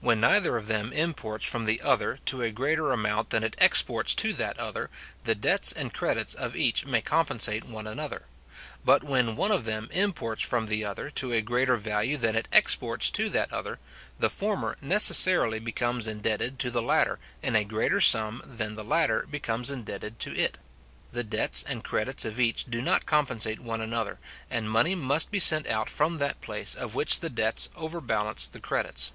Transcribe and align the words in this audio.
When 0.00 0.20
neither 0.20 0.56
of 0.56 0.66
them 0.66 0.92
imports 0.94 1.44
from 1.44 1.66
from 1.66 1.76
other 1.82 2.16
to 2.24 2.40
a 2.40 2.50
greater 2.50 2.90
amount 2.90 3.28
than 3.28 3.42
it 3.44 3.56
exports 3.58 4.14
to 4.14 4.32
that 4.34 4.56
other, 4.58 4.88
the 5.24 5.34
debts 5.34 5.72
and 5.72 5.92
credits 5.92 6.32
of 6.32 6.56
each 6.56 6.86
may 6.86 7.02
compensate 7.02 7.64
one 7.64 7.86
another. 7.86 8.22
But 8.82 9.02
when 9.04 9.36
one 9.36 9.50
of 9.52 9.66
them 9.66 9.90
imports 9.92 10.40
from 10.42 10.66
the 10.66 10.86
other 10.86 11.10
to 11.10 11.32
a 11.32 11.42
greater 11.42 11.76
value 11.76 12.16
than 12.16 12.34
it 12.36 12.48
exports 12.50 13.10
to 13.10 13.28
that 13.30 13.52
other, 13.52 13.78
the 14.18 14.30
former 14.30 14.78
necessarily 14.80 15.58
becomes 15.58 16.06
indebted 16.06 16.58
to 16.60 16.70
the 16.70 16.80
latter 16.80 17.18
in 17.42 17.54
a 17.54 17.64
greater 17.64 18.00
sum 18.00 18.40
than 18.46 18.74
the 18.74 18.84
latter 18.84 19.26
becomes 19.30 19.68
indebted 19.68 20.18
to 20.20 20.34
it: 20.34 20.56
the 21.12 21.24
debts 21.24 21.62
and 21.64 21.84
credits 21.84 22.24
of 22.24 22.40
each 22.40 22.64
do 22.70 22.80
not 22.80 23.04
compensate 23.04 23.60
one 23.60 23.82
another, 23.82 24.18
and 24.48 24.70
money 24.70 24.94
must 24.94 25.30
be 25.30 25.40
sent 25.40 25.66
out 25.66 25.90
from 25.90 26.16
that 26.16 26.40
place 26.40 26.74
of 26.74 26.94
which 26.94 27.20
the 27.20 27.28
debts 27.28 27.68
overbalance 27.76 28.46
the 28.46 28.60
credits. 28.60 29.12